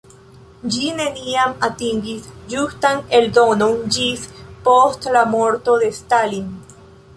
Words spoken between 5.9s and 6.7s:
Stalin.